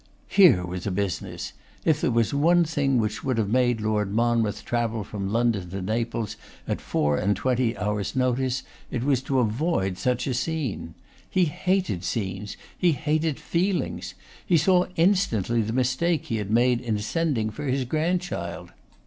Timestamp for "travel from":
4.65-5.31